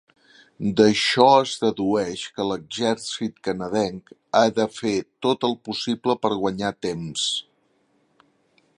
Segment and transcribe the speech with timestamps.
[0.79, 7.31] D'això es dedueix que l'exèrcit canadenc ha de fer tot el possible per guanyar temps.